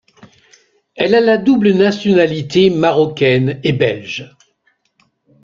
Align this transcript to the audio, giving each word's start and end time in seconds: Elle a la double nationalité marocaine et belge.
Elle 0.95 1.13
a 1.13 1.21
la 1.21 1.37
double 1.37 1.73
nationalité 1.73 2.71
marocaine 2.71 3.59
et 3.63 3.71
belge. 3.71 4.35